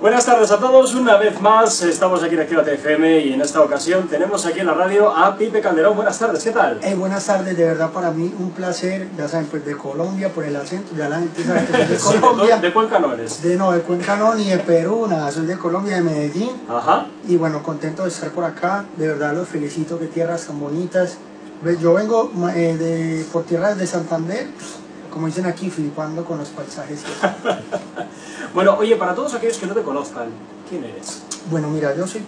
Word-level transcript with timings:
Buenas 0.00 0.26
tardes 0.26 0.52
a 0.52 0.58
todos, 0.58 0.94
una 0.94 1.16
vez 1.16 1.40
más 1.40 1.82
estamos 1.82 2.22
aquí 2.22 2.36
en 2.36 2.42
Activa 2.42 2.62
FM 2.62 3.18
y 3.18 3.32
en 3.32 3.40
esta 3.40 3.60
ocasión 3.62 4.06
tenemos 4.06 4.46
aquí 4.46 4.60
en 4.60 4.66
la 4.66 4.74
radio 4.74 5.10
a 5.10 5.36
Pipe 5.36 5.60
Calderón. 5.60 5.96
Buenas 5.96 6.16
tardes, 6.16 6.44
¿qué 6.44 6.52
tal? 6.52 6.78
Eh, 6.84 6.94
buenas 6.94 7.26
tardes, 7.26 7.56
de 7.56 7.64
verdad 7.64 7.90
para 7.90 8.12
mí 8.12 8.32
un 8.38 8.52
placer, 8.52 9.08
ya 9.18 9.26
saben, 9.26 9.46
pues 9.46 9.64
de 9.66 9.76
Colombia 9.76 10.28
por 10.28 10.44
el 10.44 10.54
acento, 10.54 10.94
ya 10.96 11.08
la 11.08 11.18
gente 11.18 11.42
sabe 11.42 11.66
que 11.66 11.98
soy 11.98 12.14
de 12.14 12.20
Colombia. 12.20 12.58
¿De 12.58 12.72
Cuenca 12.72 13.00
no 13.00 13.12
eres? 13.12 13.42
De 13.42 13.56
no, 13.56 13.72
de 13.72 13.80
Cuenca 13.80 14.14
no, 14.14 14.36
ni 14.36 14.44
de 14.44 14.58
Perú, 14.58 15.08
nada, 15.08 15.32
soy 15.32 15.46
de 15.46 15.58
Colombia, 15.58 15.96
de 15.96 16.02
Medellín. 16.02 16.52
Ajá. 16.68 17.08
Y 17.26 17.36
bueno, 17.36 17.64
contento 17.64 18.04
de 18.04 18.10
estar 18.10 18.30
por 18.30 18.44
acá, 18.44 18.84
de 18.96 19.08
verdad 19.08 19.34
los 19.34 19.48
felicito, 19.48 19.98
qué 19.98 20.06
tierras 20.06 20.46
tan 20.46 20.60
bonitas. 20.60 21.18
Ve, 21.62 21.76
Yo 21.76 21.94
vengo 21.94 22.30
eh, 22.54 22.76
de, 22.76 23.26
por 23.32 23.42
tierras 23.42 23.76
de 23.76 23.88
Santander, 23.88 24.46
como 25.12 25.26
dicen 25.26 25.46
aquí, 25.46 25.70
flipando 25.70 26.24
con 26.24 26.38
los 26.38 26.48
paisajes. 26.50 27.02
Bueno, 28.54 28.76
oye, 28.78 28.96
para 28.96 29.14
todos 29.14 29.34
aquellos 29.34 29.58
que 29.58 29.66
no 29.66 29.74
te 29.74 29.82
conozcan, 29.82 30.28
¿quién 30.68 30.82
eres? 30.84 31.22
Bueno, 31.50 31.68
mira, 31.68 31.94
yo 31.94 32.06
soy 32.06 32.22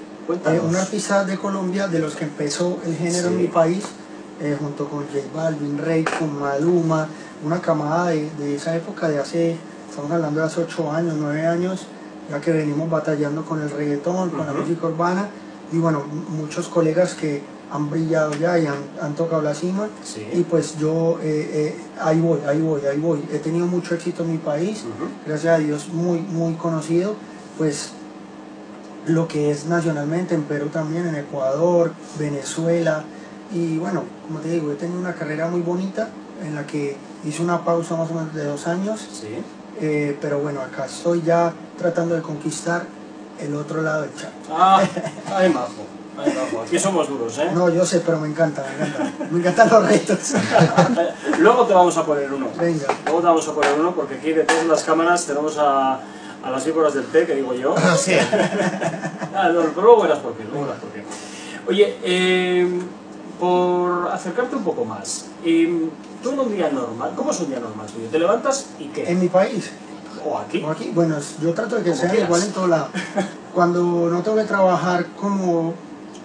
eh, 0.47 0.61
un 0.62 0.77
artista 0.77 1.24
de 1.24 1.38
Colombia 1.38 1.88
de 1.88 1.98
los 1.98 2.15
que 2.15 2.24
empezó 2.24 2.79
el 2.85 2.95
género 2.95 3.29
Sí. 3.29 3.35
en 3.35 3.41
mi 3.41 3.48
país, 3.48 3.85
eh, 4.41 4.57
junto 4.61 4.87
con 4.87 5.05
J 5.07 5.19
Balvin, 5.35 5.79
Rey, 5.79 6.05
con 6.05 6.38
Maluma, 6.38 7.09
una 7.45 7.61
camada 7.61 8.11
de, 8.11 8.30
de 8.38 8.55
esa 8.55 8.77
época, 8.77 9.09
de 9.09 9.19
hace, 9.19 9.57
estamos 9.88 10.10
hablando 10.12 10.41
de 10.41 10.47
hace 10.47 10.60
8 10.60 10.93
años, 10.93 11.15
9 11.19 11.47
años, 11.47 11.87
ya 12.30 12.41
que 12.41 12.52
venimos 12.52 12.88
batallando 12.91 13.43
con 13.45 13.62
el 13.62 13.71
reggaetón, 13.71 14.30
con 14.30 14.47
la 14.47 14.52
música 14.52 14.87
urbana, 14.88 15.29
y 15.73 15.79
bueno, 15.79 16.02
muchos 16.30 16.69
colegas 16.69 17.15
que 17.15 17.42
han 17.73 17.88
brillado 17.88 18.33
ya 18.34 18.59
y 18.59 18.66
han, 18.66 18.79
han 19.01 19.15
tocado 19.15 19.42
la 19.42 19.55
cima, 19.55 19.88
Sí. 20.02 20.27
y 20.33 20.43
pues 20.43 20.77
yo 20.79 21.19
eh, 21.23 21.51
eh, 21.52 21.77
ahí 22.01 22.20
voy, 22.20 22.41
ahí 22.46 22.60
voy, 22.60 22.80
ahí 22.84 22.98
voy. 22.98 23.23
He 23.33 23.38
tenido 23.38 23.66
mucho 23.66 23.95
éxito 23.95 24.24
en 24.24 24.33
mi 24.33 24.38
país, 24.38 24.84
gracias 25.27 25.55
a 25.55 25.59
Dios 25.59 25.88
muy, 25.93 26.19
muy 26.19 26.55
conocido, 26.55 27.15
pues 27.59 27.91
lo 29.06 29.29
que 29.29 29.51
es 29.51 29.66
nacionalmente 29.66 30.34
en 30.34 30.43
Perú 30.43 30.66
también, 30.73 31.06
en 31.06 31.15
Ecuador, 31.15 31.93
Venezuela, 32.18 33.05
y 33.52 33.79
bueno, 33.79 34.02
como 34.27 34.40
te 34.40 34.49
digo, 34.51 34.73
he 34.73 34.74
tenido 34.74 34.99
una 35.01 35.15
carrera 35.15 35.49
muy 35.49 35.60
bonita 35.60 36.09
en 36.45 36.55
la 36.55 36.66
que 36.66 36.96
hice 37.24 37.43
una 37.43 37.65
pausa 37.65 37.96
más 37.96 38.10
o 38.10 38.15
menos 38.15 38.34
de 38.34 38.45
dos 38.45 38.66
años, 38.66 39.01
Sí. 39.12 39.29
eh, 39.80 40.16
pero 40.21 40.40
bueno, 40.40 40.60
acá 40.60 40.87
estoy 40.87 41.23
ya 41.23 41.52
tratando 41.79 42.15
de 42.15 42.23
conquistar 42.23 42.84
el 43.43 43.55
otro 43.55 43.83
lado 43.83 44.02
del 44.02 44.15
chat. 44.15 44.30
Ah. 44.51 44.83
Ay, 45.35 45.49
majo. 45.51 45.87
Aquí 46.66 46.79
somos 46.79 47.09
duros, 47.09 47.38
¿eh? 47.38 47.51
No, 47.55 47.71
yo 47.71 47.87
sé, 47.87 48.01
pero 48.01 48.21
me 48.21 48.29
encanta, 48.29 48.63
me 48.79 48.87
encanta. 48.87 49.27
Me 49.30 49.38
encantan 49.38 49.71
los 49.71 49.88
retos. 49.88 50.33
Luego 51.38 51.66
te 51.66 51.73
vamos 51.73 51.96
a 51.96 52.05
poner 52.05 52.30
uno. 52.33 52.49
Venga. 52.59 52.87
Luego 53.07 53.21
te 53.21 53.27
vamos 53.27 53.49
a 53.49 53.55
poner 53.55 53.73
uno 53.79 53.95
porque 53.95 54.15
aquí 54.16 54.33
detrás 54.33 54.61
de 54.61 54.68
las 54.68 54.83
cámaras 54.83 55.24
tenemos 55.24 55.57
a, 55.57 55.95
a 55.95 56.51
las 56.51 56.65
víboras 56.65 56.93
del 56.95 57.07
té, 57.07 57.27
que 57.27 57.35
digo 57.37 57.55
yo. 57.55 57.74
Sí. 57.96 58.13
Ah, 59.33 59.49
no, 59.49 59.61
pero 59.63 59.83
luego 59.83 60.02
verás 60.02 60.18
por 60.18 60.35
qué, 60.35 60.43
luego 60.43 60.66
verás 60.66 60.80
por 60.80 60.91
qué. 60.91 61.05
Oye, 61.68 61.99
eh, 62.02 62.80
por 63.38 64.09
acercarte 64.09 64.56
un 64.56 64.65
poco 64.65 64.84
más, 64.84 65.27
eh, 65.44 65.88
tú 66.21 66.33
en 66.33 66.41
un 66.41 66.53
día 66.53 66.69
normal, 66.69 67.12
¿cómo 67.16 67.31
es 67.31 67.41
un 67.41 67.49
día 67.49 67.61
normal 67.61 67.87
tuyo? 67.87 68.09
¿Te 68.11 68.19
levantas 68.19 68.66
y 68.78 68.87
qué? 68.88 69.09
En 69.09 69.21
mi 69.21 69.28
país, 69.28 69.71
¿O 70.25 70.38
aquí? 70.38 70.62
o 70.62 70.71
aquí, 70.71 70.91
bueno, 70.94 71.16
yo 71.43 71.53
trato 71.54 71.76
de 71.76 71.82
que 71.82 71.91
Como 71.91 72.00
sea 72.00 72.10
quieras. 72.10 72.28
igual 72.28 72.43
en 72.43 72.53
todo 72.53 72.66
lado. 72.66 72.88
Cuando 73.54 74.09
no 74.10 74.22
tengo 74.22 74.37
que 74.37 74.44
trabajar 74.44 75.06
como, 75.19 75.75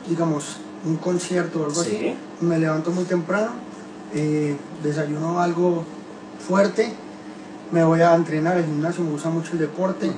digamos, 0.08 0.58
un 0.86 0.98
concierto 0.98 1.62
o 1.62 1.66
algo 1.66 1.84
Sí. 1.84 1.96
así, 1.96 2.16
me 2.42 2.60
levanto 2.60 2.92
muy 2.92 3.06
temprano, 3.06 3.52
eh, 4.14 4.56
desayuno 4.84 5.40
algo 5.40 5.84
fuerte, 6.48 6.94
me 7.72 7.84
voy 7.84 8.02
a 8.02 8.14
entrenar, 8.14 8.58
el 8.58 8.66
gimnasio 8.66 9.04
me 9.04 9.12
gusta 9.12 9.30
mucho 9.30 9.54
el 9.54 9.60
deporte. 9.60 10.12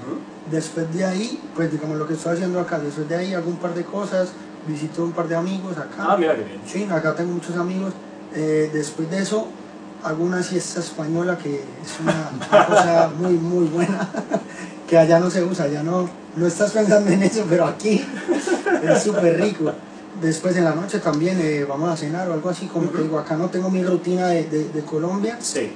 Después 0.51 0.93
de 0.93 1.05
ahí, 1.05 1.41
pues 1.55 1.71
digamos 1.71 1.97
lo 1.97 2.07
que 2.07 2.13
estoy 2.15 2.33
haciendo 2.33 2.59
acá, 2.59 2.79
después 2.79 3.07
de 3.07 3.15
ahí 3.15 3.33
hago 3.33 3.49
un 3.49 3.57
par 3.57 3.73
de 3.73 3.83
cosas, 3.83 4.29
visito 4.67 5.03
un 5.03 5.11
par 5.11 5.27
de 5.27 5.35
amigos 5.35 5.77
acá. 5.77 6.05
Ah, 6.09 6.17
mira 6.17 6.35
qué 6.35 6.43
bien. 6.43 6.61
Sí, 6.65 6.87
acá 6.91 7.15
tengo 7.15 7.31
muchos 7.33 7.55
amigos. 7.57 7.93
Eh, 8.33 8.69
después 8.73 9.09
de 9.09 9.19
eso, 9.19 9.47
hago 10.07 10.23
una 10.23 10.41
siesta 10.43 10.79
española 10.79 11.37
que 11.37 11.55
es 11.55 11.99
una, 12.01 12.31
una 12.49 12.65
cosa 12.65 13.11
muy, 13.19 13.33
muy 13.33 13.65
buena, 13.67 14.07
que 14.87 14.97
allá 14.97 15.19
no 15.19 15.29
se 15.29 15.43
usa, 15.43 15.65
allá 15.65 15.83
no, 15.83 16.09
no 16.35 16.47
estás 16.47 16.71
pensando 16.71 17.11
en 17.11 17.23
eso, 17.23 17.45
pero 17.49 17.65
aquí 17.65 18.03
es 18.83 19.03
súper 19.03 19.39
rico. 19.41 19.71
Después 20.21 20.55
en 20.57 20.63
la 20.63 20.73
noche 20.73 20.99
también 20.99 21.37
eh, 21.41 21.65
vamos 21.67 21.89
a 21.89 21.97
cenar 21.97 22.27
o 22.29 22.33
algo 22.33 22.49
así, 22.49 22.65
como 22.67 22.89
te 22.89 23.01
digo, 23.03 23.19
acá 23.19 23.35
no 23.35 23.49
tengo 23.49 23.69
mi 23.69 23.83
rutina 23.83 24.27
de, 24.29 24.45
de- 24.45 24.69
de 24.69 24.81
Colombia, 24.81 25.37
Sí. 25.39 25.71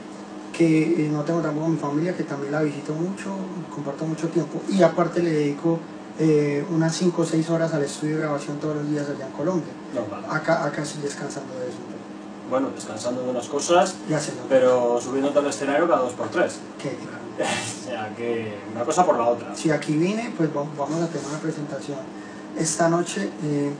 que 0.52 1.06
eh, 1.06 1.10
no 1.12 1.22
tengo 1.24 1.42
tampoco 1.42 1.68
mi 1.68 1.78
familia, 1.78 2.16
que 2.16 2.24
también 2.24 2.52
la 2.52 2.62
visito 2.62 2.94
mucho, 2.94 3.36
comparto 3.74 4.06
mucho 4.06 4.30
tiempo, 4.30 4.62
y 4.70 4.82
aparte 4.82 5.22
le 5.22 5.32
dedico 5.32 5.80
eh, 6.20 6.66
unas 6.72 6.96
5 6.96 7.22
o 7.22 7.26
6 7.26 7.50
horas 7.52 7.74
al 7.74 7.84
estudio 7.84 8.16
de 8.16 8.22
grabación 8.24 8.58
todos 8.60 8.78
los 8.78 8.90
días 8.90 9.06
allá 9.10 9.28
en 9.28 9.32
Colombia. 9.34 9.74
Normal. 9.94 10.26
Acá, 10.30 10.66
acá 10.66 10.84
sí 10.86 11.00
descansando 11.04 11.54
de 11.60 11.68
eso. 11.68 11.78
Bueno, 12.52 12.68
descansando 12.76 13.24
de 13.24 13.30
unas 13.30 13.48
cosas, 13.48 13.96
pero 14.50 15.00
subiéndote 15.02 15.40
al 15.40 15.48
escenario 15.48 15.88
cada 15.88 16.02
dos 16.02 16.12
por 16.14 16.28
tres. 16.28 16.60
que 16.78 16.90
o 17.42 17.88
sea, 17.90 18.14
que 18.16 18.58
una 18.76 18.84
cosa 18.84 19.06
por 19.06 19.18
la 19.18 19.26
otra. 19.26 19.56
si 19.56 19.72
aquí 19.72 19.94
vine, 19.98 20.34
pues 20.38 20.50
va- 20.50 20.66
vamos 20.78 21.02
a 21.02 21.08
tener 21.08 21.26
una 21.28 21.40
presentación 21.40 21.98
esta 22.58 22.90
noche 22.90 23.30
eh, 23.44 23.72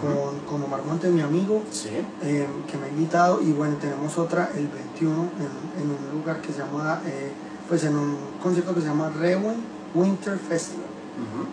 con, 0.00 0.38
con 0.48 0.62
Omar 0.62 0.82
Montes, 0.84 1.10
mi 1.10 1.20
amigo, 1.20 1.62
Sí. 1.72 1.88
eh, 2.22 2.46
que 2.70 2.76
me 2.78 2.86
ha 2.86 2.88
invitado. 2.88 3.42
Y 3.42 3.50
bueno, 3.52 3.76
tenemos 3.80 4.16
otra 4.16 4.50
el 4.54 4.68
21 4.68 5.14
en, 5.14 5.82
en 5.82 5.90
un 5.90 6.18
lugar 6.20 6.40
que 6.40 6.52
se 6.52 6.60
llama, 6.60 7.02
eh, 7.04 7.32
pues 7.68 7.82
en 7.84 7.96
un 7.96 8.16
concierto 8.42 8.72
que 8.72 8.80
se 8.82 8.86
llama 8.86 9.10
Rewen 9.18 9.56
Winter 9.96 10.38
Festival. 10.38 10.86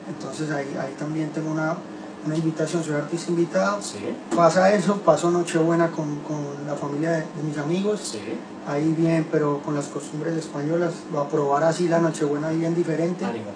Entonces 0.07 0.49
ahí, 0.51 0.77
ahí 0.79 0.93
también 0.97 1.31
tengo 1.31 1.51
una, 1.51 1.75
una 2.25 2.35
invitación, 2.35 2.83
soy 2.83 2.95
artista 2.95 3.31
invitado. 3.31 3.81
Sí. 3.81 3.97
Pasa 4.35 4.73
eso, 4.73 4.97
paso 4.97 5.31
Nochebuena 5.31 5.89
con, 5.91 6.19
con 6.19 6.37
la 6.67 6.75
familia 6.75 7.11
de, 7.11 7.17
de 7.19 7.43
mis 7.43 7.57
amigos. 7.57 8.01
Sí. 8.11 8.19
Ahí 8.67 8.93
bien, 8.97 9.27
pero 9.31 9.59
con 9.59 9.73
las 9.75 9.87
costumbres 9.87 10.35
españolas, 10.35 10.93
va 11.15 11.21
a 11.21 11.27
probar 11.29 11.63
así 11.63 11.87
la 11.87 11.99
Nochebuena 11.99 12.49
ahí 12.49 12.57
bien 12.57 12.75
diferente. 12.75 13.25
Ánimo. 13.25 13.51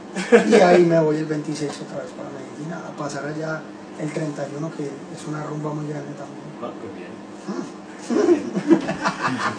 Y 0.50 0.56
ahí 0.56 0.85
me 0.85 1.00
voy 1.00 1.18
el 1.18 1.25
26 1.25 1.72
otra 1.81 2.03
vez 2.03 2.12
para 2.12 2.29
Medellín, 2.29 2.74
a 2.74 2.97
pasar 2.97 3.25
allá 3.25 3.62
el 4.00 4.12
31, 4.12 4.72
que 4.75 4.84
es 4.84 5.28
una 5.28 5.44
rumba 5.44 5.74
muy 5.74 5.88
grande 5.88 6.12
también. 6.13 6.44
Ah, 6.62 6.72
qué 6.81 6.88
bien. 6.97 7.13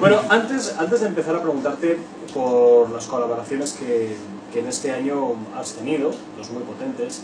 Bueno, 0.01 0.21
antes, 0.29 0.75
antes 0.79 1.01
de 1.01 1.07
empezar 1.07 1.37
a 1.37 1.43
preguntarte 1.43 1.99
por 2.33 2.91
las 2.91 3.07
colaboraciones 3.07 3.73
que, 3.73 4.17
que 4.53 4.61
en 4.61 4.67
este 4.67 4.93
año 4.93 5.35
has 5.57 5.73
tenido, 5.73 6.11
dos 6.37 6.51
muy 6.51 6.63
potentes, 6.63 7.23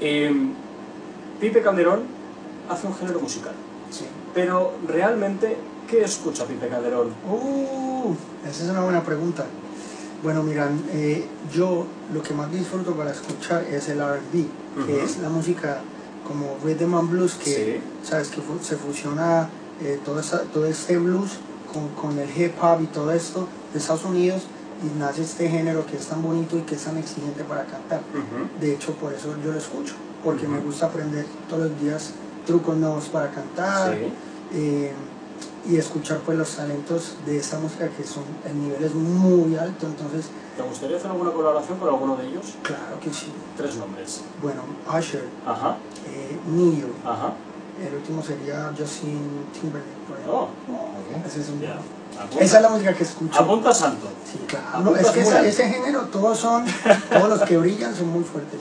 eh, 0.00 0.30
Pipe 1.40 1.62
Calderón 1.62 2.02
hace 2.68 2.86
un 2.86 2.94
género 2.94 3.20
musical, 3.20 3.52
Sí. 3.90 4.04
pero 4.34 4.72
realmente, 4.86 5.56
¿qué 5.88 6.02
escucha 6.04 6.44
Pipe 6.44 6.68
Calderón? 6.68 7.08
Uh, 7.30 8.14
esa 8.48 8.64
es 8.64 8.70
una 8.70 8.80
buena 8.82 9.02
pregunta. 9.02 9.44
Bueno, 10.22 10.42
miran, 10.42 10.82
eh, 10.92 11.24
yo 11.54 11.86
lo 12.12 12.22
que 12.22 12.34
más 12.34 12.50
disfruto 12.50 12.92
para 12.94 13.12
escuchar 13.12 13.64
es 13.64 13.88
el 13.88 14.00
RB, 14.00 14.46
que 14.86 15.02
es 15.04 15.18
la 15.18 15.28
música 15.28 15.78
como 16.26 16.56
rhythm 16.64 16.94
and 16.94 17.10
blues, 17.10 17.34
que 17.34 17.44
Sí. 17.54 17.80
sabes 18.08 18.28
que 18.28 18.40
se 18.62 18.76
fusiona 18.76 19.48
eh, 19.80 20.00
todo, 20.04 20.18
esa- 20.18 20.42
todo 20.42 20.66
este 20.66 20.98
blues 20.98 21.38
con, 21.72 21.88
con 21.90 22.18
el 22.18 22.28
hip 22.36 22.52
hop 22.60 22.82
y 22.82 22.86
todo 22.86 23.12
esto 23.12 23.46
de 23.72 23.78
Estados 23.78 24.04
Unidos 24.04 24.42
y 24.82 24.98
nace 24.98 25.22
este 25.22 25.48
género 25.48 25.86
que 25.86 25.96
es 25.96 26.06
tan 26.06 26.20
bonito 26.20 26.58
y 26.58 26.62
que 26.62 26.74
es 26.74 26.82
tan 26.82 26.96
exigente 26.96 27.44
para 27.44 27.64
cantar. 27.64 28.00
De 28.60 28.74
hecho, 28.74 28.92
por 28.94 29.12
eso 29.12 29.36
yo 29.44 29.52
lo 29.52 29.58
escucho, 29.58 29.94
porque 30.24 30.46
me 30.48 30.58
gusta 30.60 30.86
aprender 30.86 31.26
todos 31.48 31.70
los 31.70 31.80
días 31.80 32.10
trucos 32.46 32.76
nuevos 32.76 33.04
para 33.06 33.30
cantar 33.30 33.94
Sí. 33.94 34.12
eh, 34.54 34.92
y 35.68 35.76
escuchar 35.76 36.18
pues 36.24 36.38
los 36.38 36.50
talentos 36.56 37.16
de 37.26 37.36
esta 37.38 37.58
música 37.58 37.88
que 37.88 38.02
son, 38.04 38.24
el 38.46 38.58
nivel 38.60 38.82
es 38.82 38.94
muy 38.94 39.56
alto, 39.56 39.86
entonces, 39.86 40.26
¿Te 40.56 40.62
gustaría 40.62 40.96
hacer 40.96 41.10
alguna 41.10 41.30
colaboración 41.30 41.78
con 41.78 41.88
alguno 41.88 42.16
de 42.16 42.26
ellos? 42.28 42.54
claro 42.62 42.98
que 43.00 43.12
sí. 43.12 43.30
Tres 43.56 43.76
nombres. 43.76 44.22
Bueno, 44.42 44.62
Usher, 44.88 45.24
Ajá, 45.46 45.76
eh, 46.06 46.36
Neo, 46.50 46.88
ajá. 47.04 47.32
el 47.86 47.94
último 47.94 48.22
sería 48.22 48.72
Justin 48.76 49.20
Timberlake. 49.52 49.98
por 50.08 50.16
ejemplo. 50.16 50.48
Oh, 50.72 51.26
Ese 51.26 51.40
es 51.42 51.48
un- 51.50 51.60
ya. 51.60 51.78
Apunta, 52.18 52.44
Esa 52.44 52.56
es 52.56 52.62
la 52.62 52.68
música 52.70 52.94
que 52.94 53.04
escucho. 53.04 53.38
apunta 53.40 53.72
santo. 53.74 54.08
Sí, 54.24 54.38
claro. 54.48 54.80
No, 54.80 54.96
es 54.96 55.08
que 55.10 55.20
ese 55.20 55.68
género, 55.68 56.00
todos 56.10 56.36
son, 56.38 56.64
todos 57.12 57.28
los 57.28 57.42
que 57.42 57.56
brillan 57.58 57.94
son 57.94 58.08
muy 58.08 58.24
fuertes. 58.24 58.60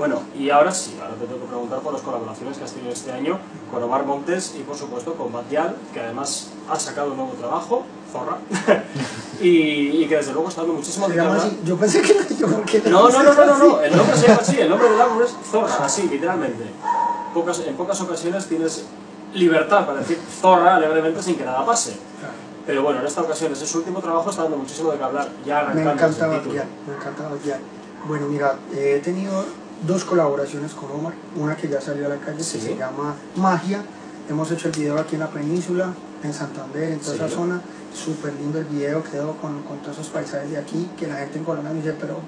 Bueno, 0.00 0.22
y 0.34 0.48
ahora 0.48 0.72
sí, 0.72 0.96
ahora 0.98 1.14
te 1.14 1.26
tengo 1.26 1.40
que 1.40 1.48
preguntar 1.48 1.80
por 1.80 1.92
las 1.92 2.00
colaboraciones 2.00 2.56
que 2.56 2.64
has 2.64 2.72
tenido 2.72 2.90
este 2.90 3.12
año 3.12 3.38
con 3.70 3.82
Omar 3.82 4.06
Montes 4.06 4.54
y 4.58 4.62
por 4.62 4.74
supuesto 4.74 5.12
con 5.12 5.30
Batial, 5.30 5.76
que 5.92 6.00
además 6.00 6.52
ha 6.70 6.80
sacado 6.80 7.10
un 7.10 7.18
nuevo 7.18 7.32
trabajo, 7.32 7.84
Zorra, 8.10 8.38
y, 9.42 10.02
y 10.02 10.06
que 10.08 10.16
desde 10.16 10.32
luego 10.32 10.48
está 10.48 10.62
dando 10.62 10.76
muchísimo 10.78 11.06
de. 11.06 11.16
Yo 11.66 11.76
pensé 11.76 12.00
que 12.00 12.14
yo 12.34 12.46
¿por 12.46 12.64
qué 12.64 12.78
le 12.78 12.88
No, 12.88 13.10
no, 13.10 13.22
no, 13.22 13.34
no, 13.34 13.44
no, 13.44 13.58
no, 13.58 13.80
el 13.82 13.94
nombre 13.94 14.16
se 14.16 14.26
llama 14.28 14.40
así, 14.40 14.58
el 14.58 14.70
nombre 14.70 14.88
del 14.88 15.00
álbum 15.02 15.22
es 15.22 15.36
Zorra, 15.50 15.84
así, 15.84 16.08
literalmente. 16.08 16.64
Pocas, 17.34 17.60
en 17.66 17.76
pocas 17.76 18.00
ocasiones 18.00 18.46
tienes 18.46 18.86
libertad 19.34 19.84
para 19.84 19.98
decir 19.98 20.18
Zorra 20.40 20.76
alegremente 20.76 21.22
sin 21.22 21.36
que 21.36 21.44
nada 21.44 21.66
pase. 21.66 21.94
Pero 22.64 22.82
bueno, 22.82 23.00
en 23.00 23.06
esta 23.06 23.20
ocasión 23.20 23.52
ese 23.52 23.66
su 23.66 23.76
último 23.76 24.00
trabajo 24.00 24.30
está 24.30 24.44
dando 24.44 24.56
muchísimo 24.56 24.92
de 24.92 24.96
qué 24.96 25.04
hablar, 25.04 25.28
ya 25.44 25.56
Me 25.74 25.82
arrancando 25.82 25.92
encanta 25.92 26.06
ese 26.06 26.36
título. 26.38 26.54
Batial, 26.54 26.66
me 26.86 26.94
encanta 26.94 27.28
Batial. 27.28 27.60
Bueno, 28.08 28.26
mira, 28.28 28.54
he 28.74 28.98
tenido 29.00 29.44
dos 29.86 30.04
colaboraciones 30.04 30.72
con 30.72 30.90
Omar. 30.90 31.14
Una 31.36 31.56
que 31.56 31.68
ya 31.68 31.80
salió 31.80 32.06
a 32.06 32.08
la 32.10 32.16
calle, 32.18 32.42
Sí. 32.42 32.58
que 32.58 32.64
se 32.64 32.76
llama 32.76 33.14
Magia. 33.36 33.82
Hemos 34.28 34.50
hecho 34.50 34.68
el 34.68 34.74
video 34.74 34.98
aquí 34.98 35.14
en 35.16 35.20
la 35.20 35.28
península, 35.30 35.92
en 36.22 36.32
Santander, 36.32 36.92
en 36.92 37.00
toda 37.00 37.16
Sí. 37.16 37.22
esa 37.24 37.28
zona. 37.34 37.60
Súper 37.94 38.32
lindo 38.34 38.58
el 38.58 38.66
video, 38.66 39.02
quedó 39.02 39.36
con, 39.38 39.62
con 39.62 39.78
todos 39.78 39.96
esos 39.98 40.08
paisajes 40.10 40.50
de 40.50 40.58
aquí, 40.58 40.88
que 40.96 41.06
la 41.08 41.16
gente 41.16 41.38
en 41.38 41.44
Colombia 41.44 41.72
me 41.72 41.80
dice, 41.80 41.94
pero 41.98 42.18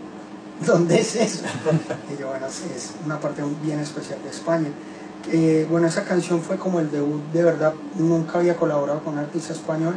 ¿dónde 0.66 0.98
es 1.00 1.14
eso? 1.14 1.44
y 2.12 2.20
yo, 2.20 2.28
bueno, 2.28 2.46
es 2.46 2.90
una 3.04 3.20
parte 3.20 3.42
bien 3.62 3.78
especial 3.78 4.18
de 4.24 4.30
España. 4.30 4.68
Eh, 5.30 5.66
bueno, 5.70 5.86
esa 5.86 6.02
canción 6.02 6.40
fue 6.42 6.56
como 6.56 6.80
el 6.80 6.90
debut, 6.90 7.22
de 7.32 7.44
verdad, 7.44 7.74
nunca 7.96 8.38
había 8.40 8.56
colaborado 8.56 9.04
con 9.04 9.12
un 9.14 9.20
artista 9.20 9.52
español, 9.52 9.94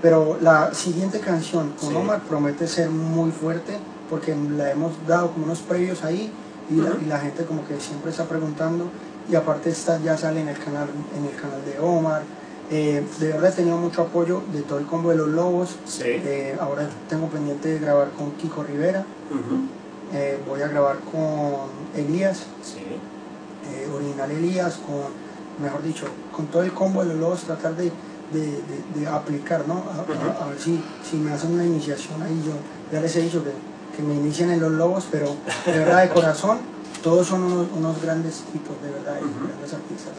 pero 0.00 0.38
la 0.40 0.72
siguiente 0.72 1.18
canción 1.18 1.70
con 1.80 1.88
Sí. 1.90 1.96
Omar 1.96 2.20
promete 2.28 2.68
ser 2.68 2.88
muy 2.90 3.32
fuerte, 3.32 3.76
porque 4.08 4.36
la 4.36 4.70
hemos 4.70 4.92
dado 5.08 5.32
como 5.32 5.46
unos 5.46 5.58
previos 5.60 6.04
ahí, 6.04 6.32
y, 6.72 6.76
la, 6.80 6.90
Ujú. 6.90 6.98
y 7.04 7.06
la 7.06 7.18
gente 7.18 7.44
como 7.44 7.66
que 7.66 7.78
siempre 7.80 8.10
está 8.10 8.24
preguntando, 8.24 8.86
y 9.30 9.34
aparte 9.34 9.70
esta 9.70 9.98
ya 10.00 10.16
sale 10.16 10.40
en 10.40 10.48
el 10.48 10.58
canal, 10.58 10.88
en 11.16 11.24
el 11.24 11.36
canal 11.40 11.64
de 11.64 11.78
Omar. 11.80 12.22
Eh, 12.70 13.04
de 13.20 13.28
verdad 13.28 13.50
he 13.52 13.56
tenido 13.56 13.76
mucho 13.76 14.02
apoyo 14.02 14.42
de 14.52 14.62
todo 14.62 14.78
el 14.78 14.86
combo 14.86 15.10
de 15.10 15.16
los 15.16 15.28
lobos. 15.28 15.76
Sí. 15.84 16.02
Eh, 16.06 16.56
ahora 16.60 16.88
tengo 17.08 17.26
pendiente 17.28 17.68
de 17.68 17.78
grabar 17.80 18.10
con 18.16 18.30
Kiko 18.32 18.62
Rivera. 18.62 19.04
Eh, 20.14 20.38
voy 20.48 20.60
a 20.62 20.68
grabar 20.68 20.96
con 21.00 21.68
Elías, 21.94 22.44
Sí. 22.62 22.80
Original 23.94 24.30
Elías, 24.30 24.78
con, 24.86 25.02
mejor 25.62 25.82
dicho, 25.82 26.06
con 26.34 26.46
todo 26.46 26.62
el 26.62 26.72
combo 26.72 27.02
de 27.02 27.10
los 27.10 27.16
lobos, 27.18 27.40
tratar 27.42 27.76
de, 27.76 27.84
de, 28.32 28.40
de- 28.40 29.00
de 29.00 29.06
aplicar, 29.06 29.64
¿no? 29.68 29.74
A, 29.74 30.00
a- 30.00 30.02
Ujú. 30.02 30.42
a 30.44 30.46
ver 30.48 30.58
si, 30.58 30.82
si 31.08 31.16
me 31.16 31.32
hacen 31.32 31.52
una 31.52 31.64
iniciación 31.64 32.22
ahí. 32.22 32.42
Yo 32.44 32.52
ya 32.90 33.00
les 33.02 33.14
he 33.16 33.20
dicho 33.22 33.42
que, 33.44 33.50
que 33.96 34.02
me 34.02 34.14
inicien 34.14 34.50
en 34.50 34.60
los 34.60 34.72
lobos, 34.72 35.06
pero 35.10 35.26
de 35.66 35.78
verdad, 35.78 36.02
de 36.02 36.08
corazón, 36.10 36.58
todos 37.02 37.26
son 37.26 37.42
unos, 37.44 37.66
unos 37.76 38.00
grandes 38.02 38.42
tipos, 38.52 38.80
de 38.82 38.90
verdad, 38.90 39.16
y 39.20 39.24
Ujú. 39.24 39.46
grandes 39.48 39.72
artistas. 39.74 40.12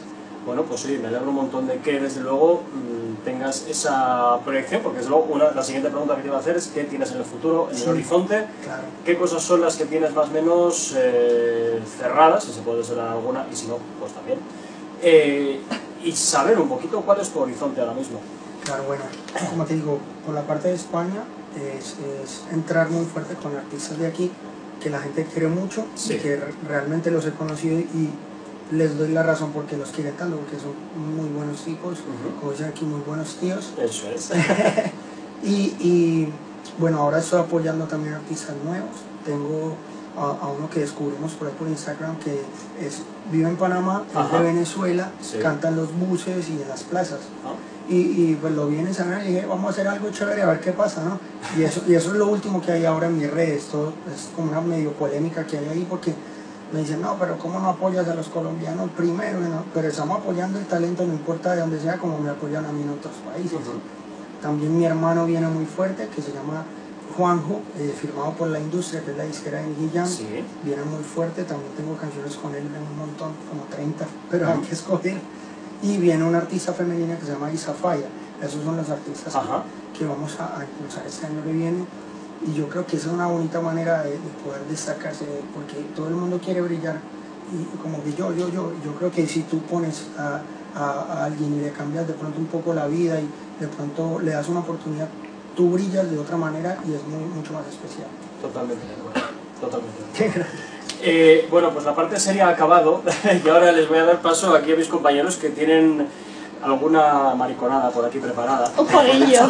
Bueno, 0.45 0.63
pues 0.63 0.81
sí, 0.81 0.99
me 1.01 1.07
alegro 1.07 1.29
un 1.29 1.35
montón 1.35 1.67
de 1.67 1.77
que 1.79 2.01
desde 2.01 2.19
luego 2.19 2.63
mm, 2.73 3.23
tengas 3.23 3.65
esa 3.69 4.39
proyección, 4.43 4.81
porque 4.83 4.97
desde 4.97 5.09
luego 5.09 5.27
una, 5.31 5.51
la 5.51 5.63
siguiente 5.63 5.89
pregunta 5.89 6.15
que 6.17 6.21
te 6.23 6.27
iba 6.27 6.35
a 6.35 6.41
hacer 6.41 6.57
es 6.57 6.67
qué 6.67 6.83
tienes 6.83 7.11
en 7.11 7.19
el 7.19 7.23
futuro, 7.23 7.69
en 7.71 7.77
Sí. 7.77 7.83
el 7.83 7.89
horizonte, 7.91 8.45
Claro. 8.63 8.83
qué 9.05 9.17
cosas 9.17 9.41
son 9.41 9.61
las 9.61 9.77
que 9.77 9.85
tienes 9.85 10.13
más 10.13 10.27
o 10.27 10.31
menos 10.31 10.93
eh, 10.97 11.81
cerradas, 11.97 12.43
si 12.43 12.51
se 12.51 12.61
puede 12.61 12.83
ser 12.83 12.99
alguna, 12.99 13.45
y 13.51 13.55
si 13.55 13.67
no, 13.67 13.77
pues 14.01 14.11
también. 14.11 14.39
Eh, 15.01 15.61
y 16.03 16.11
saber 16.11 16.59
un 16.59 16.67
poquito 16.67 16.99
cuál 17.01 17.21
es 17.21 17.29
tu 17.29 17.39
horizonte 17.39 17.79
ahora 17.79 17.93
mismo. 17.93 18.19
Claro, 18.65 18.83
bueno, 18.83 19.03
como 19.49 19.63
te 19.65 19.75
digo, 19.75 19.97
por 20.25 20.35
la 20.35 20.41
parte 20.41 20.67
de 20.67 20.75
España 20.75 21.23
es, 21.55 21.95
es 22.23 22.43
entrar 22.51 22.89
muy 22.89 23.05
fuerte 23.05 23.35
con 23.35 23.55
artistas 23.55 23.97
de 23.99 24.07
aquí 24.07 24.31
que 24.81 24.89
la 24.89 24.99
gente 24.99 25.25
quiere 25.25 25.47
mucho 25.47 25.85
Sí. 25.95 26.13
y 26.13 26.17
que 26.17 26.35
re- 26.35 26.53
realmente 26.67 27.09
los 27.11 27.25
he 27.25 27.31
conocido 27.31 27.79
y 27.79 28.09
les 28.71 28.97
doy 28.97 29.09
la 29.09 29.23
razón 29.23 29.51
porque 29.53 29.77
los 29.77 29.89
quieren 29.91 30.15
tanto, 30.15 30.37
porque 30.37 30.57
son 30.57 30.73
muy 31.15 31.29
buenos 31.29 31.63
tipos, 31.63 31.99
Ujú. 31.99 32.39
como 32.39 32.51
dicen 32.51 32.67
aquí, 32.67 32.85
muy 32.85 33.01
buenos 33.01 33.35
tíos. 33.37 33.73
Eso 33.77 34.09
es. 34.09 34.29
Y, 35.43 35.75
y, 35.79 36.33
bueno, 36.79 36.99
ahora 36.99 37.19
estoy 37.19 37.41
apoyando 37.41 37.85
también 37.85 38.13
artistas 38.13 38.55
nuevos. 38.63 38.91
Tengo 39.25 39.75
a, 40.17 40.45
a 40.45 40.47
uno 40.47 40.69
que 40.69 40.79
descubrimos 40.79 41.33
por 41.33 41.47
ahí 41.49 41.53
por 41.59 41.67
Instagram 41.67 42.17
que 42.19 42.41
es, 42.79 43.01
vive 43.31 43.49
en 43.49 43.57
Panamá, 43.57 44.03
es 44.09 44.31
de 44.31 44.39
Venezuela, 44.39 45.11
Sí. 45.21 45.39
canta 45.39 45.67
en 45.67 45.75
los 45.75 45.89
buses 45.97 46.47
y 46.49 46.61
en 46.61 46.69
las 46.69 46.83
plazas. 46.83 47.19
¿no? 47.43 47.55
Y, 47.89 47.95
y, 47.95 48.37
pues 48.39 48.53
lo 48.53 48.67
vi 48.67 48.79
en 48.79 48.87
Instagram 48.87 49.21
y 49.21 49.33
dije, 49.33 49.45
vamos 49.45 49.65
a 49.65 49.69
hacer 49.71 49.87
algo 49.87 50.09
chévere, 50.09 50.41
a 50.41 50.45
ver 50.45 50.61
qué 50.61 50.71
pasa, 50.71 51.03
¿no? 51.03 51.19
Y 51.59 51.63
eso, 51.63 51.81
y 51.85 51.95
eso 51.95 52.11
es 52.11 52.17
lo 52.17 52.27
último 52.27 52.61
que 52.61 52.71
hay 52.71 52.85
ahora 52.85 53.07
en 53.07 53.17
mis 53.17 53.29
redes, 53.29 53.65
todo 53.65 53.93
es 54.13 54.29
como 54.35 54.51
una 54.51 54.61
medio 54.61 54.93
polémica 54.93 55.45
que 55.45 55.57
hay 55.57 55.65
ahí 55.67 55.87
porque 55.89 56.13
me 56.73 56.79
dicen, 56.79 57.01
no, 57.01 57.17
pero 57.19 57.37
¿cómo 57.37 57.59
no 57.59 57.69
apoyas 57.69 58.07
a 58.07 58.15
los 58.15 58.29
colombianos 58.29 58.89
primero? 58.97 59.39
no? 59.39 59.63
Pero 59.73 59.89
estamos 59.89 60.19
apoyando 60.19 60.57
el 60.59 60.65
talento, 60.65 61.05
no 61.05 61.13
importa 61.13 61.53
de 61.53 61.61
dónde 61.61 61.79
sea, 61.79 61.97
como 61.97 62.17
me 62.19 62.29
apoyan 62.29 62.65
a 62.65 62.71
mí 62.71 62.81
en 62.81 62.89
otros 62.89 63.13
países. 63.31 63.59
También 64.41 64.77
mi 64.77 64.85
hermano 64.85 65.25
viene 65.25 65.47
muy 65.47 65.65
fuerte, 65.65 66.07
que 66.07 66.21
se 66.21 66.31
llama 66.31 66.65
Juanjo, 67.15 67.61
eh, 67.77 67.93
firmado 67.95 68.31
por 68.33 68.47
la 68.47 68.59
industria, 68.59 69.01
que 69.01 69.11
es 69.11 69.17
la 69.17 69.23
disquera 69.23 69.59
de. 69.59 70.05
Sí. 70.07 70.43
Viene 70.63 70.83
muy 70.83 71.03
fuerte, 71.03 71.43
también 71.43 71.71
tengo 71.77 71.95
canciones 71.95 72.35
con 72.35 72.55
él 72.55 72.63
un 72.63 72.97
montón, 72.97 73.33
como 73.49 73.65
30, 73.69 74.05
pero 74.31 74.47
hay 74.47 74.59
que 74.59 74.73
escoger. 74.73 75.17
Y 75.83 75.97
viene 75.97 76.23
una 76.23 76.37
artista 76.39 76.73
femenina 76.73 77.17
que 77.19 77.25
se 77.25 77.33
llama 77.33 77.51
Isafaya. 77.51 78.07
Esos 78.41 78.63
son 78.63 78.77
los 78.77 78.89
artistas 78.89 79.35
Ajá. 79.35 79.63
que, 79.97 80.05
vamos 80.05 80.39
a, 80.39 80.59
a 80.59 80.63
impulsar 80.63 81.05
este 81.05 81.25
año 81.27 81.43
que 81.43 81.51
viene. 81.51 81.85
Y 82.47 82.53
yo 82.53 82.67
creo 82.69 82.85
que 82.85 82.95
esa 82.97 83.07
es 83.07 83.13
una 83.13 83.27
bonita 83.27 83.59
manera 83.61 84.03
de, 84.03 84.11
de 84.11 84.17
poder 84.43 84.61
destacarse, 84.69 85.25
porque 85.53 85.75
todo 85.95 86.07
el 86.07 86.15
mundo 86.15 86.39
quiere 86.43 86.61
brillar. 86.61 86.97
Y 87.53 87.77
como 87.81 88.03
que 88.03 88.13
yo, 88.13 88.33
yo, 88.33 88.49
yo, 88.49 88.71
yo 88.83 88.95
creo 88.95 89.11
que 89.11 89.27
si 89.27 89.41
tú 89.43 89.59
pones 89.63 90.07
a, 90.17 90.41
a- 90.75 91.01
a 91.19 91.25
alguien 91.25 91.53
y 91.55 91.61
le 91.61 91.71
cambias 91.71 92.07
de 92.07 92.13
pronto 92.13 92.39
un 92.39 92.47
poco 92.47 92.73
la 92.73 92.87
vida 92.87 93.19
y 93.19 93.29
de 93.59 93.67
pronto 93.67 94.19
le 94.19 94.31
das 94.31 94.47
una 94.49 94.61
oportunidad, 94.61 95.07
tú 95.55 95.69
brillas 95.69 96.09
de 96.09 96.17
otra 96.17 96.35
manera 96.37 96.77
y 96.87 96.93
es 96.93 97.03
muy, 97.07 97.23
mucho 97.25 97.53
más 97.53 97.67
especial. 97.67 98.07
Totalmente 98.41 98.85
de 98.87 98.93
acuerdo. 98.93 99.21
Totalmente. 99.61 100.72
Eh, 101.05 101.47
bueno, 101.51 101.71
pues 101.71 101.83
la 101.85 101.93
parte 101.93 102.17
seria 102.19 102.47
ha 102.47 102.51
acabado 102.51 103.03
y 103.45 103.49
ahora 103.49 103.71
les 103.73 103.89
voy 103.89 103.97
a 103.97 104.05
dar 104.05 104.21
paso 104.21 104.55
aquí 104.55 104.71
a 104.71 104.75
mis 104.77 104.87
compañeros 104.87 105.35
que 105.35 105.49
tienen 105.49 106.07
alguna 106.63 107.35
mariconada 107.35 107.89
por 107.91 108.05
aquí 108.05 108.19
preparada. 108.19 108.71
Un 108.77 108.87
poquillo. 108.87 109.49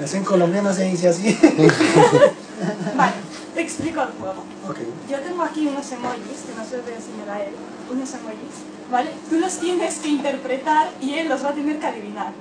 Es 0.00 0.14
en 0.18 0.24
Colombia 0.24 0.62
no 0.62 0.72
se 0.72 0.84
dice 0.84 1.08
así. 1.08 1.36
Vale, 2.96 3.12
te 3.54 3.60
explico 3.62 4.00
el 4.02 4.08
juego. 4.20 4.44
ok. 4.68 4.76
Yo 5.10 5.18
tengo 5.20 5.42
aquí 5.42 5.66
unos 5.66 5.90
emojis, 5.90 6.22
que 6.46 6.54
no 6.56 6.64
se 6.64 6.76
los 6.76 6.84
voy 6.84 6.92
a 6.92 6.96
enseñar 6.96 7.30
a 7.30 7.42
él, 7.42 7.52
unos 7.90 8.08
emojis, 8.10 8.54
¿vale? 8.92 9.10
Tú 9.28 9.38
los 9.40 9.52
tienes 9.58 9.96
que 9.96 10.08
interpretar 10.08 10.90
y 11.00 11.14
él 11.14 11.28
los 11.28 11.44
va 11.44 11.48
a 11.50 11.52
tener 11.54 11.78
que 11.80 11.86
adivinar. 11.86 12.32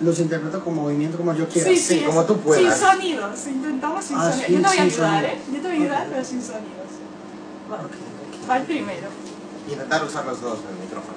Los 0.00 0.18
interpreto 0.20 0.62
con 0.62 0.74
movimiento 0.74 1.16
como 1.16 1.32
yo 1.32 1.48
quiera. 1.48 1.70
Sí, 1.70 1.76
sí, 1.78 2.00
como 2.04 2.20
es- 2.20 2.26
tú 2.26 2.36
puedas. 2.38 2.78
Sin 2.78 2.86
sonidos, 2.86 3.46
intentamos 3.46 4.04
sin 4.04 4.16
Ah, 4.18 4.30
sonidos. 4.30 4.46
sí, 4.46 4.52
yo 4.52 4.60
te 4.60 4.68
voy 4.68 4.76
a 4.78 4.82
ayudar, 4.82 5.22
sonido. 5.22 5.28
¿eh? 5.28 5.38
Yo 5.54 5.56
te 5.62 5.68
voy 5.68 5.70
a 5.70 5.80
ayudar, 5.80 6.06
pero 6.10 6.24
sin 6.24 6.42
sonidos. 6.42 6.85
El 8.54 8.62
primero. 8.62 9.08
Intentar 9.68 10.04
usar 10.04 10.24
los 10.26 10.40
dos 10.40 10.58
en 10.60 10.68
el 10.76 10.82
micrófono. 10.82 11.16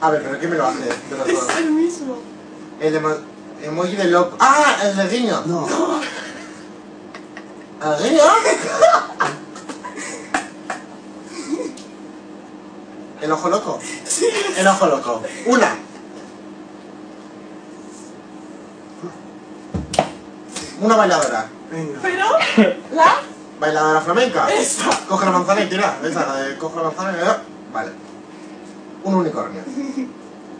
A 0.00 0.10
ver, 0.10 0.22
pero 0.22 0.38
¿quién 0.38 0.50
me 0.50 0.56
lo 0.56 0.66
hace 0.66 0.78
de 0.80 0.88
los 1.16 1.26
dos? 1.28 1.48
Es 1.50 1.56
el 1.58 1.70
mismo. 1.72 2.16
El 2.80 2.94
emo- 2.96 3.18
emoji 3.62 3.96
de 3.96 4.04
loco. 4.06 4.36
¡Ah! 4.40 4.76
El 4.82 4.96
de 4.96 5.08
guiño. 5.08 5.42
No, 5.46 5.68
¿El 7.82 8.02
guiño? 8.10 8.22
El 13.20 13.30
ojo 13.32 13.48
loco. 13.50 13.78
El 14.56 14.66
ojo 14.66 14.86
loco. 14.86 15.22
Una. 15.46 15.76
Una 20.80 20.96
bailadora. 20.96 21.46
venga. 21.70 21.98
Pero, 22.00 22.24
la... 22.92 23.16
Bailadora 23.58 24.00
flamenca. 24.00 24.48
Esa. 24.52 24.90
Coge 25.08 25.26
la 25.26 25.32
manzana 25.32 25.60
y 25.62 25.68
tira. 25.68 25.98
Esa, 26.02 26.26
la 26.26 26.36
de 26.36 26.56
coge 26.56 26.76
la 26.76 26.82
manzana 26.84 27.12
y... 27.12 27.26
ah, 27.26 27.42
Vale. 27.72 27.92
Un 29.04 29.14
unicornio. 29.14 29.62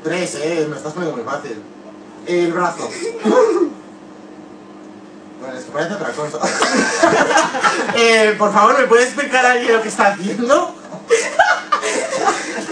Tres, 0.03 0.35
eh. 0.37 0.67
Me 0.69 0.77
estás 0.77 0.93
poniendo 0.93 1.17
muy 1.17 1.25
fácil. 1.25 1.63
El 2.27 2.53
brazo. 2.53 2.89
Bueno, 5.41 5.57
es 5.57 5.65
que 5.65 5.71
parece 5.71 5.95
otra 5.95 6.11
cosa. 6.13 6.39
eh, 7.97 8.35
por 8.39 8.53
favor, 8.53 8.79
¿me 8.79 8.87
puede 8.87 9.05
explicar 9.05 9.47
alguien 9.47 9.73
lo 9.73 9.83
que 9.83 9.89
está 9.89 10.09
haciendo? 10.09 10.75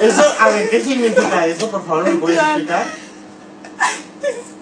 Eso, 0.00 0.22
a 0.38 0.48
ver, 0.48 0.68
¿qué 0.68 0.82
significa 0.82 1.46
eso? 1.46 1.70
Por 1.70 1.84
favor, 1.86 2.04
¿me 2.04 2.16
puedes 2.16 2.38
explicar? 2.38 2.86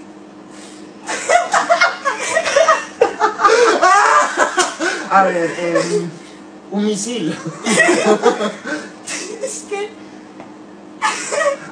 A 5.17 5.23
ver, 5.25 5.55
eh, 5.59 6.07
un 6.71 6.85
misil. 6.85 7.35
Es 9.43 9.65
que... 9.71 9.91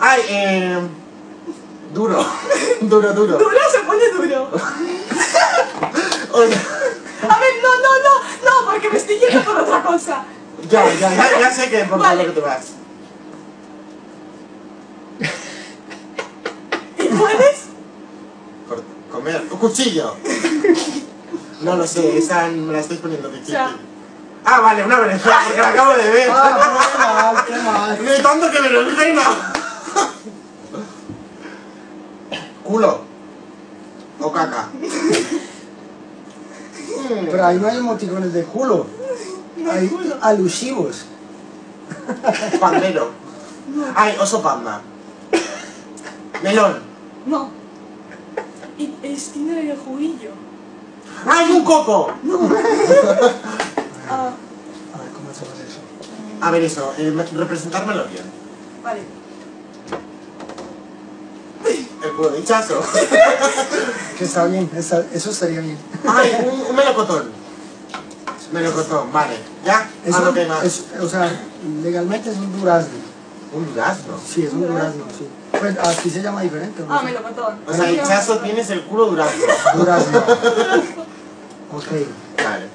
Ay, 0.00 0.20
eh, 0.28 0.78
duro. 1.92 2.24
Duro, 2.82 3.12
duro. 3.12 3.36
Duro 3.38 3.58
se 3.72 3.78
pone 3.80 4.04
duro. 4.16 4.50
Oye, 6.32 6.54
A 7.28 7.38
ver, 7.38 7.52
no, 7.62 7.70
no, 7.84 7.92
no, 8.06 8.14
no, 8.44 8.70
porque 8.70 8.90
me 8.90 8.96
estoy 8.98 9.18
yendo 9.18 9.42
por 9.44 9.58
otra 9.60 9.82
cosa. 9.82 10.24
ya, 10.70 10.94
ya, 10.94 11.14
ya, 11.14 11.40
ya 11.40 11.50
sé 11.52 11.68
que 11.68 11.84
por 11.84 11.98
Vale. 11.98 12.24
favor 12.24 12.34
que 12.34 12.40
te 12.40 12.46
vas. 12.46 12.64
¿Y 16.98 17.06
puedes? 17.16 17.58
Comer. 19.10 19.42
Un 19.50 19.58
cuchillo. 19.58 20.16
No 21.64 21.76
lo 21.76 21.87
sé, 21.87 22.18
esa 22.18 22.49
me 22.49 22.73
la 22.73 22.80
estoy 22.80 22.99
poniendo 22.99 23.28
difícil. 23.30 23.54
Ya. 23.54 23.75
Ah, 24.44 24.61
vale, 24.61 24.85
una 24.85 25.00
berenjena, 25.00 25.38
porque 25.47 25.61
la 25.61 25.68
acabo 25.68 25.94
de 25.94 26.11
ver. 26.11 26.28
Ah, 26.30 27.44
qué 27.47 27.54
mal, 27.54 27.97
qué 27.97 28.02
mal. 28.02 28.04
De 28.04 28.23
tanto 28.23 28.50
que 28.50 28.61
berenjena. 28.61 29.23
Culo. 32.62 33.00
O 34.21 34.33
caca. 34.33 34.68
Pero 37.30 37.47
ahí 37.47 37.59
no 37.59 37.68
hay 37.68 37.78
emoticones 37.78 38.33
de 38.33 38.44
culo. 38.44 38.87
Hay 39.71 39.90
alusivos. 40.21 41.06
Pandero. 42.61 43.12
Ay, 43.94 44.16
oso 44.21 44.42
panda. 44.42 44.83
Melón. 46.42 46.83
No. 47.26 47.49
Y 48.78 48.92
es, 49.02 49.30
tiene 49.33 49.71
el 49.71 49.78
juguillo. 49.78 50.30
¡Ay, 51.26 51.52
un 51.52 51.64
coco! 51.64 52.12
Ah, 54.06 54.30
A 54.94 54.99
ver, 54.99 55.09
¿cómo 55.14 55.30
hacemos 55.30 55.54
eso? 55.61 55.80
A 56.42 56.50
ver 56.50 56.62
eso, 56.62 56.92
eh, 56.99 57.11
me- 57.11 57.25
representármelo 57.25 58.04
bien. 58.06 58.23
vale. 58.83 59.00
El 62.04 62.12
culo 62.12 62.30
de 62.30 62.38
hinchazo. 62.40 62.83
Que 64.18 64.25
está 64.25 64.44
bien, 64.44 64.71
está- 64.76 65.02
eso 65.12 65.30
estaría 65.30 65.61
bien. 65.61 65.78
Ay, 66.06 66.37
un, 66.52 66.61
un 66.71 66.76
melocotón. 66.76 67.30
Melocotón, 68.52 69.11
vale. 69.12 69.38
Ya, 69.64 69.88
Es 70.04 70.14
a 70.14 70.21
lo 70.21 70.28
un- 70.28 70.35
que 70.35 70.44
más. 70.47 70.62
es- 70.64 70.85
o 71.00 71.09
sea, 71.09 71.33
legalmente 71.83 72.30
es 72.30 72.37
un 72.37 72.61
durazno. 72.61 72.99
Un 73.54 73.66
durazno. 73.75 74.14
Sí, 74.33 74.42
es 74.44 74.52
un 74.52 74.66
durazno, 74.68 75.04
sí. 75.16 75.26
Pues 75.59 75.76
aquí 75.78 76.11
se 76.11 76.21
llama 76.23 76.42
diferente. 76.42 76.83
¿no? 76.87 76.94
Ah, 76.94 77.02
melocotón. 77.02 77.59
O 77.66 77.73
sea, 77.73 77.90
hinchazo 77.90 78.38
tienes 78.40 78.68
el 78.71 78.83
culo 78.85 79.06
durazno. 79.06 79.42
Durazno. 79.76 80.23
Ok. 81.75 81.87
Vale. 82.37 82.69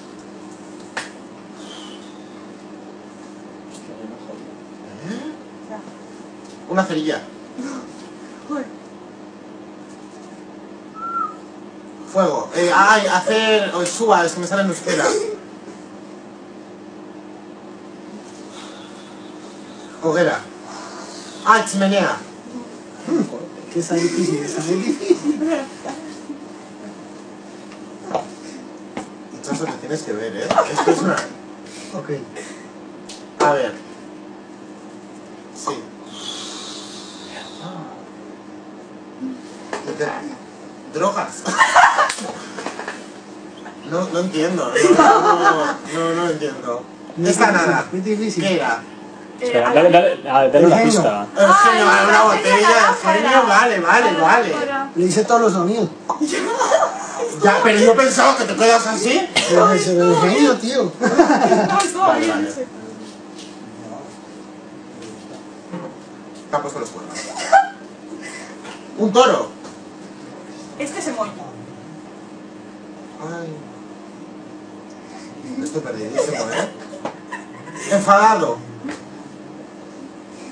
Una 6.70 6.84
cerilla. 6.86 7.22
Fuego. 12.12 12.50
Eh, 12.56 12.72
ay, 12.76 13.08
hacer. 13.08 13.74
O 13.74 13.86
suba, 13.86 14.26
es 14.26 14.34
que 14.34 14.42
me 14.42 14.48
sale 14.48 14.64
en 14.64 14.70
euskera. 14.70 15.06
Hoguera. 20.04 20.40
Ay, 21.46 21.64
chimenea. 21.66 22.18
Que 23.70 23.80
está 23.82 23.94
difícil, 23.94 24.44
está 24.44 24.64
muy 24.64 24.78
difícil. 24.78 25.40
Hinchazo 29.60 29.66
te 29.66 29.72
tienes 29.80 30.02
que 30.04 30.14
ver, 30.14 30.36
¿eh? 30.38 30.48
Esto 30.72 30.92
es 30.92 31.02
una. 31.02 31.16
Ok. 31.94 32.10
A 33.46 33.52
ver. 33.54 33.74
Sí. 35.56 35.84
De- 39.98 41.00
Drogas. 41.00 41.44
No, 43.92 44.08
no 44.10 44.20
entiendo. 44.20 44.72
No, 44.98 45.22
no, 45.22 45.36
no, 45.94 46.16
no 46.16 46.30
entiendo. 46.30 46.84
Muy 47.18 47.30
Esta 47.30 47.52
nada. 47.52 47.86
Muy 47.92 48.02
difícil. 48.02 48.44
¿Qué 48.44 48.56
era? 48.56 48.82
Eh, 49.40 49.46
Espera, 49.46 49.74
dale, 49.74 49.90
dale, 49.90 50.20
ah, 50.30 50.48
dale 50.48 50.66
una 50.68 50.78
pista. 50.84 51.26
El 51.38 51.54
genio, 51.54 51.86
una 51.86 52.12
la 52.12 52.24
botella, 52.24 52.56
el 52.58 52.62
lámpara. 52.62 53.14
genio, 53.14 53.48
vale, 53.48 53.80
vale, 53.80 54.22
vale. 54.22 54.56
Le 54.96 55.06
hice 55.06 55.24
todos 55.24 55.42
los 55.42 55.54
sonidos. 55.54 55.90
Ya, 57.44 57.60
pero 57.64 57.80
yo 57.80 57.96
pensaba 57.96 58.36
que 58.38 58.44
te 58.46 58.56
quedas 58.56 58.88
así. 58.88 59.28
Pero 59.50 59.72
era 59.72 59.82
el 59.82 60.16
genio, 60.16 60.58
tío. 60.58 60.92
Te 66.50 66.56
ha 66.56 66.62
puesto 66.62 66.80
los 66.80 66.90
cuernos. 66.90 67.20
Un 68.98 69.14
toro. 69.14 69.52
Este 70.80 71.02
se 71.02 71.12
molla. 71.14 71.32
Ay. 73.22 73.50
Estoy 75.64 75.82
perdidísimo, 75.82 76.52
¿eh? 76.52 76.70
Enfadado. 77.92 78.58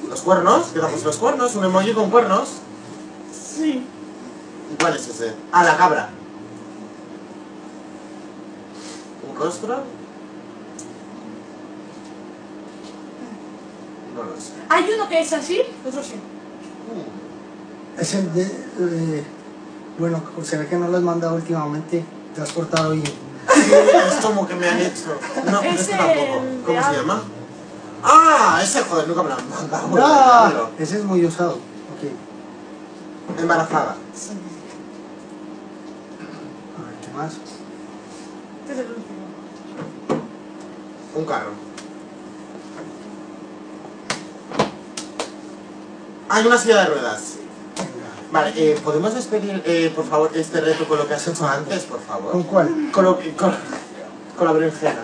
Los 0.08 0.22
cuernos, 0.22 0.68
¿qué 0.68 0.80
te 0.80 0.86
ha 0.86 0.90
puesto 0.90 1.08
los 1.08 1.18
cuernos? 1.18 1.56
Un 1.56 1.66
emoji 1.66 1.94
con 1.94 2.10
cuernos. 2.10 2.50
Sí. 3.32 3.86
¿Y 4.72 4.76
cuál 4.82 4.96
es 4.96 5.08
ese? 5.08 5.34
Ah, 5.52 5.64
la 5.64 5.78
cabra. 5.78 6.10
¿Un 9.27 9.27
rostro? 9.40 9.78
No 14.16 14.24
lo 14.24 14.36
sé. 14.40 14.54
Hay 14.70 14.90
uno 14.96 15.08
que 15.10 15.22
es 15.22 15.34
así, 15.34 15.62
otro 15.88 16.04
sí. 16.04 16.14
Uh, 16.16 18.00
Es 18.02 18.14
el 18.16 18.34
de. 18.34 18.44
eh, 18.44 19.24
bueno, 20.00 20.22
se 20.44 20.58
ve 20.58 20.68
que 20.68 20.76
no 20.78 20.88
lo 20.88 20.98
has 20.98 21.04
mandado 21.04 21.36
últimamente. 21.36 22.04
Te 22.36 22.42
has 22.42 22.52
portado 22.52 22.92
bien. 22.92 23.06
sí, 23.06 23.14
es 23.74 24.26
como 24.26 24.48
que 24.48 24.56
me 24.56 24.68
han 24.70 24.80
hecho. 24.80 25.18
No, 25.52 25.62
Es 25.62 25.82
este 25.82 25.96
tampoco. 25.98 26.44
el 26.44 26.62
¿Cómo 26.66 26.82
se 26.82 26.88
algo. 26.88 27.14
¡Ah! 28.04 28.60
Ese, 28.64 28.82
joder, 28.84 29.08
nunca 29.08 29.24
me 29.24 29.30
lo 29.30 29.36
han 29.36 29.50
mandado. 29.50 29.90
¡Ah! 30.00 30.70
Ese 30.78 30.98
es 30.98 31.04
muy 31.04 31.26
usado. 31.26 31.54
Ok. 31.54 33.40
Embarazada. 33.40 33.92
A 33.92 33.96
ver, 36.86 36.96
¿qué 37.04 37.12
más? 37.18 37.32
Este 37.34 38.74
es 38.74 38.80
el 38.80 38.86
último. 38.86 39.17
Un 41.18 41.26
carro. 41.26 41.50
Hay 46.30 46.46
una 46.46 46.58
silla 46.58 46.82
de 46.82 46.86
ruedas. 46.88 47.22
Vale, 48.32 48.52
eh, 48.56 48.78
¿podemos 48.84 49.16
despedir, 49.16 49.64
eh, 49.66 49.92
por 49.96 50.06
favor, 50.08 50.30
este 50.36 50.62
reto 50.62 50.88
con 50.88 50.98
lo 51.00 51.08
que 51.08 51.14
has 51.16 51.28
hecho 51.28 51.48
antes, 51.48 51.84
por 51.86 51.98
¿Con 52.00 52.08
favor? 52.08 52.46
cuál? 52.46 52.90
Con, 52.92 53.06
lo 53.06 53.18
que- 53.18 53.34
con, 53.36 53.52
con 54.38 54.46
la 54.48 54.54
berenjena. 54.54 55.00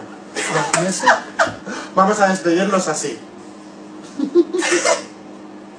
Vamos 1.96 2.20
a 2.20 2.28
despedirnos 2.28 2.88
así. 2.88 3.18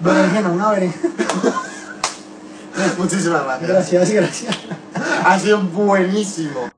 Berenjena, 0.01 0.49
una 0.51 0.71
berenjena. 0.71 1.15
Muchísimas 2.99 3.45
gracias. 3.45 3.69
Gracias, 3.71 4.11
gracias. 4.11 4.57
Ha 5.25 5.39
sido 5.39 5.61
buenísimo. 5.61 6.74